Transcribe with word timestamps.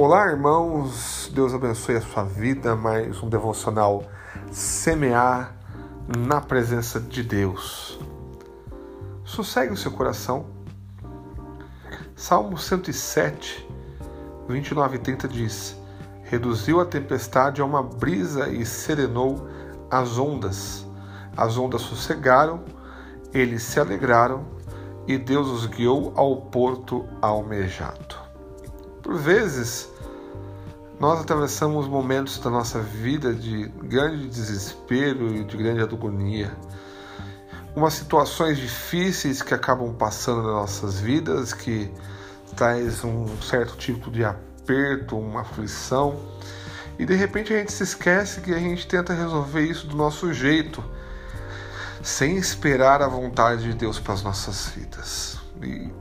Olá, 0.00 0.30
irmãos. 0.30 1.28
Deus 1.34 1.52
abençoe 1.52 1.96
a 1.96 2.00
sua 2.00 2.22
vida. 2.22 2.76
Mais 2.76 3.20
um 3.20 3.28
devocional 3.28 4.04
semear 4.48 5.56
na 6.16 6.40
presença 6.40 7.00
de 7.00 7.20
Deus. 7.24 7.98
Sossegue 9.24 9.72
o 9.72 9.76
seu 9.76 9.90
coração. 9.90 10.46
Salmo 12.14 12.56
107, 12.56 13.68
29 14.48 14.94
e 14.94 14.98
30 15.00 15.26
diz: 15.26 15.76
Reduziu 16.22 16.80
a 16.80 16.86
tempestade 16.86 17.60
a 17.60 17.64
uma 17.64 17.82
brisa 17.82 18.48
e 18.48 18.64
serenou 18.64 19.48
as 19.90 20.16
ondas. 20.16 20.86
As 21.36 21.58
ondas 21.58 21.82
sossegaram, 21.82 22.62
eles 23.34 23.64
se 23.64 23.80
alegraram 23.80 24.44
e 25.08 25.18
Deus 25.18 25.48
os 25.48 25.66
guiou 25.66 26.12
ao 26.14 26.36
porto 26.36 27.04
almejado. 27.20 28.28
Por 29.08 29.16
vezes, 29.16 29.90
nós 31.00 31.20
atravessamos 31.20 31.86
momentos 31.86 32.38
da 32.40 32.50
nossa 32.50 32.80
vida 32.80 33.32
de 33.32 33.68
grande 33.84 34.28
desespero 34.28 35.32
e 35.34 35.44
de 35.44 35.56
grande 35.56 35.80
agonia. 35.80 36.52
Umas 37.76 37.94
situações 37.94 38.58
difíceis 38.58 39.40
que 39.40 39.54
acabam 39.54 39.94
passando 39.94 40.42
nas 40.42 40.52
nossas 40.52 40.98
vidas, 40.98 41.52
que 41.54 41.88
traz 42.56 43.04
um 43.04 43.26
certo 43.40 43.76
tipo 43.76 44.10
de 44.10 44.24
aperto, 44.24 45.16
uma 45.16 45.42
aflição. 45.42 46.18
E 46.98 47.06
de 47.06 47.14
repente 47.14 47.54
a 47.54 47.58
gente 47.58 47.72
se 47.72 47.84
esquece 47.84 48.40
que 48.40 48.52
a 48.52 48.58
gente 48.58 48.84
tenta 48.88 49.14
resolver 49.14 49.62
isso 49.62 49.86
do 49.86 49.96
nosso 49.96 50.32
jeito, 50.32 50.82
sem 52.02 52.36
esperar 52.36 53.02
a 53.02 53.06
vontade 53.06 53.62
de 53.62 53.74
Deus 53.74 54.00
para 54.00 54.14
as 54.14 54.22
nossas 54.24 54.66
vidas. 54.70 55.38
E 55.62 55.92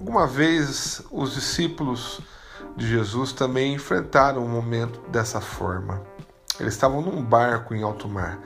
alguma 0.00 0.26
vez 0.26 1.02
os 1.12 1.34
discípulos 1.34 2.20
de 2.80 2.86
Jesus 2.86 3.34
também 3.34 3.74
enfrentaram 3.74 4.42
um 4.42 4.48
momento 4.48 5.02
dessa 5.10 5.38
forma. 5.38 6.02
Eles 6.58 6.72
estavam 6.72 7.02
num 7.02 7.22
barco 7.22 7.74
em 7.74 7.82
alto 7.82 8.08
mar, 8.08 8.40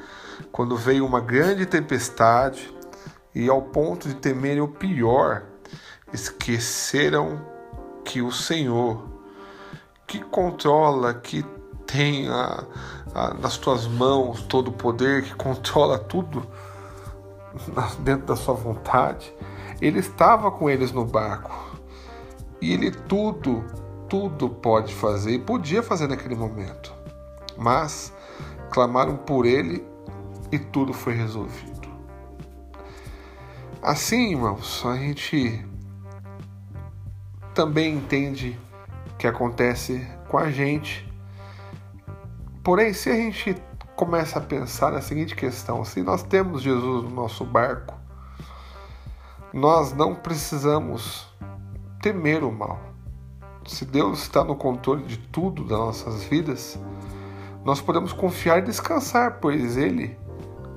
quando 0.50 0.76
veio 0.76 1.06
uma 1.06 1.20
grande 1.20 1.64
tempestade 1.64 2.74
e, 3.32 3.48
ao 3.48 3.62
ponto 3.62 4.08
de 4.08 4.14
temerem 4.16 4.60
o 4.60 4.66
pior, 4.66 5.44
esqueceram 6.12 7.40
que 8.04 8.20
o 8.20 8.32
Senhor, 8.32 9.08
que 10.04 10.18
controla, 10.18 11.14
que 11.14 11.44
tem 11.86 12.28
a, 12.28 12.64
a, 13.14 13.34
nas 13.34 13.56
tuas 13.56 13.86
mãos 13.86 14.42
todo 14.42 14.68
o 14.68 14.72
poder, 14.72 15.22
que 15.22 15.34
controla 15.36 15.96
tudo 15.96 16.44
dentro 18.00 18.26
da 18.26 18.34
sua 18.34 18.54
vontade, 18.54 19.32
ele 19.80 20.00
estava 20.00 20.50
com 20.50 20.68
eles 20.68 20.90
no 20.90 21.04
barco 21.04 21.78
e 22.60 22.72
ele 22.72 22.90
tudo 22.90 23.83
tudo 24.14 24.48
pode 24.48 24.94
fazer 24.94 25.32
e 25.32 25.38
podia 25.40 25.82
fazer 25.82 26.06
naquele 26.06 26.36
momento. 26.36 26.94
Mas 27.56 28.12
clamaram 28.70 29.16
por 29.16 29.44
ele 29.44 29.84
e 30.52 30.58
tudo 30.58 30.92
foi 30.92 31.14
resolvido. 31.14 31.88
Assim, 33.82 34.30
irmãos, 34.30 34.86
a 34.86 34.94
gente 34.94 35.66
também 37.56 37.96
entende 37.96 38.56
que 39.18 39.26
acontece 39.26 40.06
com 40.28 40.38
a 40.38 40.48
gente. 40.48 41.12
Porém, 42.62 42.92
se 42.92 43.10
a 43.10 43.16
gente 43.16 43.60
começa 43.96 44.38
a 44.38 44.42
pensar 44.42 44.92
na 44.92 45.00
seguinte 45.00 45.34
questão: 45.34 45.84
se 45.84 46.04
nós 46.04 46.22
temos 46.22 46.62
Jesus 46.62 47.02
no 47.02 47.10
nosso 47.10 47.44
barco, 47.44 47.98
nós 49.52 49.92
não 49.92 50.14
precisamos 50.14 51.26
temer 52.00 52.44
o 52.44 52.52
mal 52.52 52.93
se 53.66 53.84
Deus 53.84 54.22
está 54.22 54.44
no 54.44 54.56
controle 54.56 55.04
de 55.04 55.16
tudo 55.16 55.64
das 55.64 55.78
nossas 55.78 56.24
vidas, 56.24 56.78
nós 57.64 57.80
podemos 57.80 58.12
confiar 58.12 58.58
e 58.58 58.62
descansar, 58.62 59.38
pois 59.40 59.76
Ele 59.76 60.16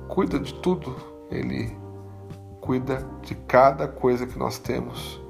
cuida 0.08 0.38
de 0.38 0.54
tudo, 0.54 0.96
Ele 1.30 1.76
cuida 2.60 3.06
de 3.22 3.34
cada 3.34 3.86
coisa 3.86 4.26
que 4.26 4.38
nós 4.38 4.58
temos. 4.58 5.20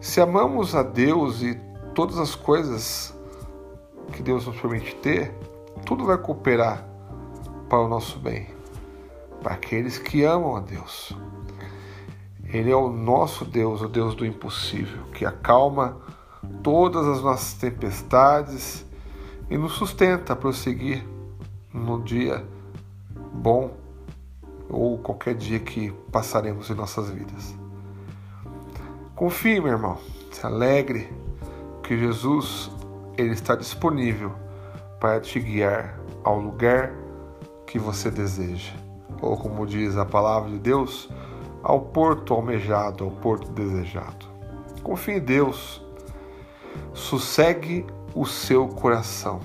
Se 0.00 0.20
amamos 0.20 0.74
a 0.74 0.82
Deus 0.82 1.42
e 1.42 1.54
todas 1.94 2.18
as 2.18 2.34
coisas 2.34 3.14
que 4.12 4.22
Deus 4.22 4.46
nos 4.46 4.60
permite 4.60 4.94
ter, 4.96 5.32
tudo 5.84 6.04
vai 6.04 6.18
cooperar 6.18 6.86
para 7.68 7.80
o 7.80 7.88
nosso 7.88 8.18
bem, 8.18 8.48
para 9.42 9.54
aqueles 9.54 9.98
que 9.98 10.24
amam 10.24 10.56
a 10.56 10.60
Deus. 10.60 11.16
Ele 12.44 12.70
é 12.70 12.76
o 12.76 12.88
nosso 12.88 13.44
Deus, 13.44 13.82
o 13.82 13.88
Deus 13.88 14.14
do 14.14 14.24
impossível, 14.24 15.04
que 15.12 15.24
acalma 15.24 15.96
todas 16.62 17.06
as 17.06 17.22
nossas 17.22 17.54
tempestades 17.54 18.84
e 19.48 19.56
nos 19.56 19.72
sustenta 19.72 20.32
a 20.32 20.36
prosseguir 20.36 21.06
no 21.72 22.02
dia 22.02 22.44
bom 23.32 23.70
ou 24.68 24.98
qualquer 24.98 25.34
dia 25.34 25.58
que 25.60 25.92
passaremos 26.10 26.70
em 26.70 26.74
nossas 26.74 27.10
vidas. 27.10 27.54
Confie, 29.14 29.60
meu 29.60 29.72
irmão, 29.72 29.98
se 30.32 30.44
alegre 30.44 31.08
que 31.82 31.96
Jesus 31.96 32.70
ele 33.16 33.32
está 33.32 33.54
disponível 33.54 34.32
para 35.00 35.20
te 35.20 35.38
guiar 35.40 35.98
ao 36.24 36.38
lugar 36.38 36.92
que 37.66 37.78
você 37.78 38.10
deseja, 38.10 38.72
ou 39.22 39.36
como 39.36 39.66
diz 39.66 39.96
a 39.96 40.04
palavra 40.04 40.50
de 40.50 40.58
Deus, 40.58 41.08
ao 41.62 41.80
porto 41.80 42.34
almejado, 42.34 43.04
ao 43.04 43.10
porto 43.10 43.50
desejado. 43.52 44.26
Confie 44.82 45.14
em 45.14 45.20
Deus 45.20 45.85
Sossegue 46.94 47.86
o 48.14 48.24
seu 48.24 48.68
coração. 48.68 49.40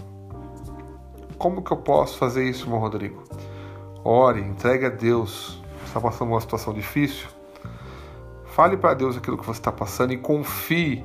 Como 1.38 1.62
que 1.62 1.72
eu 1.72 1.78
posso 1.78 2.18
fazer 2.18 2.44
isso, 2.48 2.66
irmão 2.66 2.80
Rodrigo? 2.80 3.24
Ore, 4.04 4.42
entregue 4.42 4.86
a 4.86 4.90
Deus. 4.90 5.62
Está 5.86 6.00
passando 6.00 6.30
uma 6.30 6.42
situação 6.42 6.74
difícil? 6.74 7.28
Fale 8.46 8.78
para 8.78 8.94
Deus 8.94 9.18
aquilo 9.18 9.38
que 9.38 9.46
você 9.46 9.60
está 9.60 9.72
passando 9.72 10.14
e 10.14 10.18
confie 10.18 11.04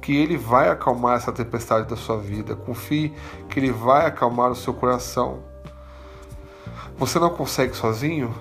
que 0.00 0.16
Ele 0.16 0.36
vai 0.36 0.68
acalmar 0.68 1.16
essa 1.16 1.32
tempestade 1.32 1.88
da 1.88 1.96
sua 1.96 2.18
vida. 2.18 2.54
Confie 2.54 3.12
que 3.48 3.58
Ele 3.58 3.72
vai 3.72 4.06
acalmar 4.06 4.50
o 4.50 4.54
seu 4.54 4.72
coração. 4.72 5.42
Você 6.96 7.18
não 7.18 7.30
consegue 7.30 7.76
sozinho? 7.76 8.34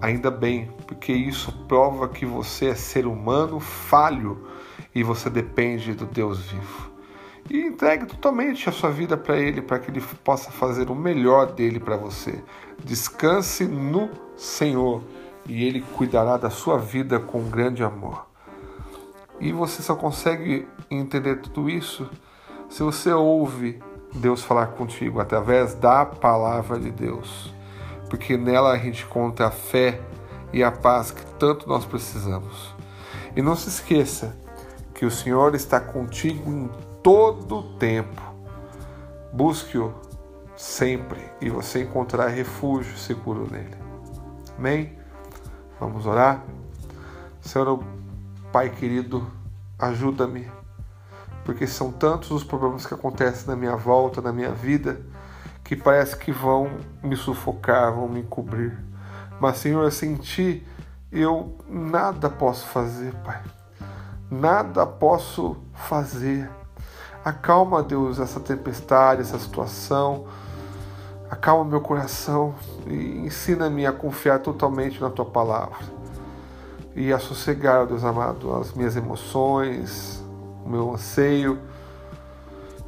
Ainda 0.00 0.30
bem, 0.30 0.70
porque 0.86 1.12
isso 1.12 1.52
prova 1.68 2.08
que 2.08 2.24
você 2.24 2.66
é 2.66 2.74
ser 2.74 3.06
humano 3.06 3.60
falho 3.60 4.46
e 4.94 5.02
você 5.02 5.30
depende 5.30 5.94
do 5.94 6.06
Deus 6.06 6.40
vivo. 6.40 6.90
E 7.48 7.60
entregue 7.60 8.06
totalmente 8.06 8.68
a 8.68 8.72
sua 8.72 8.90
vida 8.90 9.16
para 9.16 9.36
Ele, 9.38 9.60
para 9.60 9.78
que 9.78 9.90
Ele 9.90 10.02
possa 10.22 10.50
fazer 10.50 10.90
o 10.90 10.94
melhor 10.94 11.52
dele 11.52 11.80
para 11.80 11.96
você. 11.96 12.42
Descanse 12.84 13.64
no 13.64 14.10
Senhor 14.36 15.02
e 15.46 15.64
Ele 15.64 15.80
cuidará 15.96 16.36
da 16.36 16.50
sua 16.50 16.78
vida 16.78 17.18
com 17.18 17.48
grande 17.48 17.82
amor. 17.82 18.26
E 19.40 19.52
você 19.52 19.82
só 19.82 19.96
consegue 19.96 20.68
entender 20.90 21.36
tudo 21.40 21.68
isso 21.68 22.08
se 22.68 22.82
você 22.82 23.12
ouve 23.12 23.80
Deus 24.12 24.44
falar 24.44 24.66
contigo 24.68 25.18
através 25.18 25.74
da 25.74 26.04
palavra 26.04 26.78
de 26.78 26.90
Deus 26.90 27.52
porque 28.10 28.36
nela 28.36 28.72
a 28.72 28.76
gente 28.76 29.04
encontra 29.04 29.46
a 29.46 29.50
fé 29.50 30.00
e 30.52 30.62
a 30.64 30.72
paz 30.72 31.12
que 31.12 31.24
tanto 31.38 31.68
nós 31.68 31.86
precisamos. 31.86 32.74
E 33.36 33.40
não 33.40 33.54
se 33.54 33.68
esqueça 33.68 34.36
que 35.00 35.06
o 35.06 35.10
Senhor 35.10 35.54
está 35.54 35.80
contigo 35.80 36.52
em 36.52 36.70
todo 37.02 37.60
o 37.60 37.62
tempo. 37.78 38.20
Busque-o 39.32 39.94
sempre 40.54 41.24
e 41.40 41.48
você 41.48 41.84
encontrará 41.84 42.28
refúgio 42.28 42.98
seguro 42.98 43.50
nele. 43.50 43.74
Amém? 44.58 44.98
Vamos 45.80 46.04
orar? 46.04 46.44
Senhor, 47.40 47.82
Pai 48.52 48.68
querido, 48.68 49.26
ajuda-me, 49.78 50.46
porque 51.46 51.66
são 51.66 51.90
tantos 51.90 52.30
os 52.30 52.44
problemas 52.44 52.84
que 52.84 52.92
acontecem 52.92 53.46
na 53.46 53.56
minha 53.56 53.76
volta, 53.76 54.20
na 54.20 54.34
minha 54.34 54.52
vida 54.52 55.00
que 55.64 55.74
parece 55.74 56.14
que 56.14 56.30
vão 56.30 56.70
me 57.02 57.16
sufocar, 57.16 57.90
vão 57.94 58.06
me 58.06 58.22
cobrir. 58.22 58.78
Mas, 59.40 59.56
Senhor, 59.56 59.90
sem 59.92 60.16
ti 60.16 60.62
eu 61.10 61.56
nada 61.66 62.28
posso 62.28 62.66
fazer, 62.66 63.14
Pai. 63.24 63.42
Nada 64.30 64.86
posso 64.86 65.56
fazer. 65.74 66.48
Acalma, 67.24 67.82
Deus, 67.82 68.20
essa 68.20 68.38
tempestade, 68.38 69.22
essa 69.22 69.38
situação. 69.40 70.26
Acalma 71.28 71.64
meu 71.64 71.80
coração 71.80 72.54
e 72.86 73.18
ensina-me 73.26 73.84
a 73.84 73.92
confiar 73.92 74.38
totalmente 74.38 75.00
na 75.00 75.10
tua 75.10 75.24
palavra. 75.24 75.78
E 76.94 77.12
a 77.12 77.18
sossegar, 77.18 77.86
Deus 77.86 78.04
amado, 78.04 78.54
as 78.54 78.72
minhas 78.72 78.94
emoções, 78.94 80.24
o 80.64 80.68
meu 80.68 80.92
anseio. 80.92 81.58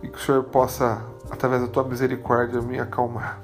E 0.01 0.09
que 0.09 0.19
o 0.19 0.21
Senhor 0.21 0.45
possa 0.45 1.05
através 1.29 1.63
da 1.63 1.67
tua 1.67 1.83
misericórdia, 1.83 2.61
me 2.61 2.79
acalmar. 2.79 3.41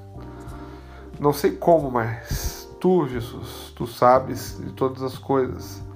Não 1.19 1.33
sei 1.33 1.53
como, 1.53 1.91
mas 1.91 2.69
tu, 2.79 3.09
Jesus, 3.09 3.73
tu 3.75 3.89
sabes 3.89 4.57
de 4.57 4.71
todas 4.73 5.03
as 5.03 5.19
coisas 5.19 5.88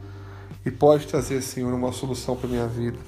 e 0.64 0.70
pode 0.70 1.06
trazer, 1.06 1.42
Senhor, 1.42 1.72
uma 1.72 1.92
solução 1.92 2.36
para 2.36 2.48
minha 2.48 2.66
vida. 2.66 2.98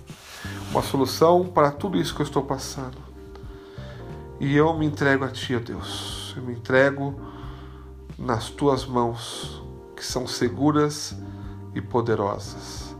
uma 0.71 0.83
solução 0.83 1.47
para 1.47 1.71
tudo 1.71 1.97
isso 1.97 2.15
que 2.15 2.21
eu 2.21 2.27
estou 2.27 2.43
passando. 2.43 2.99
E 4.41 4.55
eu 4.57 4.77
me 4.77 4.87
entrego 4.87 5.25
a 5.25 5.29
Ti, 5.29 5.55
ó 5.57 5.61
Deus. 5.61 6.35
Eu 6.37 6.43
me 6.43 6.53
entrego 6.53 7.15
nas 8.19 8.51
Tuas 8.51 8.85
mãos, 8.85 9.63
que 9.97 10.05
são 10.05 10.27
seguras 10.27 11.17
e 11.75 11.81
poderosas. 11.81 12.95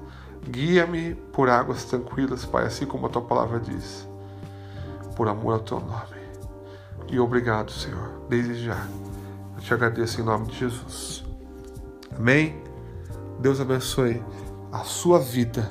Guia-me 0.49 1.15
por 1.15 1.49
águas 1.49 1.85
tranquilas, 1.85 2.45
Pai, 2.45 2.67
assim 2.67 2.87
como 2.87 3.07
a 3.07 3.09
Tua 3.09 3.23
palavra 3.23 3.59
diz, 3.59 4.09
por 5.17 5.29
amor 5.29 5.55
ao 5.55 5.61
Teu 5.61 5.81
nome. 5.81 6.15
E 7.11 7.19
obrigado, 7.19 7.73
Senhor, 7.73 8.21
desde 8.29 8.65
já. 8.65 8.87
Eu 9.57 9.63
te 9.63 9.75
agradeço 9.75 10.21
em 10.21 10.25
nome 10.25 10.47
de 10.47 10.61
Jesus. 10.61 11.25
Amém? 12.17 12.63
Deus 13.41 13.61
abençoe 13.61 14.23
a 14.75 14.83
sua 14.83 15.21
vida 15.21 15.71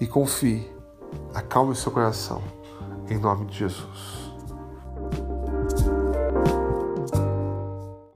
e 0.00 0.06
confie. 0.06 0.68
Acalme 1.32 1.76
seu 1.76 1.92
coração. 1.92 2.42
Em 3.08 3.16
nome 3.16 3.46
de 3.46 3.58
Jesus. 3.58 4.29